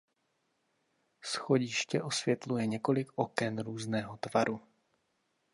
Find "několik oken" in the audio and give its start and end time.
2.67-3.59